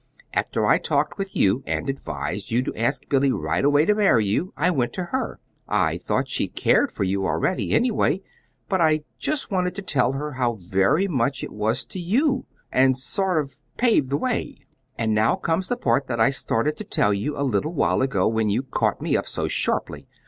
After 0.33 0.65
I 0.65 0.79
talked 0.79 1.19
with 1.19 1.35
you, 1.35 1.61
and 1.67 1.87
advised 1.87 2.49
you 2.49 2.63
to 2.63 2.75
ask 2.75 3.07
Billy 3.07 3.31
right 3.31 3.63
away 3.63 3.85
to 3.85 3.93
marry 3.93 4.25
you, 4.25 4.51
I 4.57 4.71
went 4.71 4.93
to 4.93 5.03
her. 5.11 5.39
I 5.67 5.97
thought 5.99 6.27
she 6.27 6.47
cared 6.47 6.91
for 6.91 7.03
you 7.03 7.27
already, 7.27 7.71
anyway; 7.71 8.23
but 8.67 8.81
I 8.81 9.03
just 9.19 9.51
wanted 9.51 9.75
to 9.75 9.83
tell 9.83 10.13
her 10.13 10.31
how 10.31 10.53
very 10.55 11.07
much 11.07 11.43
it 11.43 11.51
was 11.53 11.85
to 11.85 11.99
you, 11.99 12.47
and 12.71 12.97
so 12.97 13.13
sort 13.21 13.45
of 13.45 13.59
pave 13.77 14.09
the 14.09 14.17
way. 14.17 14.55
And 14.97 15.13
now 15.13 15.35
comes 15.35 15.67
the 15.67 15.77
part 15.77 16.07
that 16.07 16.19
I 16.19 16.31
started 16.31 16.77
to 16.77 16.83
tell 16.83 17.13
you 17.13 17.37
a 17.39 17.43
little 17.45 17.75
while 17.75 18.01
ago 18.01 18.27
when 18.27 18.49
you 18.49 18.63
caught 18.63 19.03
me 19.03 19.15
up 19.15 19.27
so 19.27 19.47
sharply. 19.47 20.07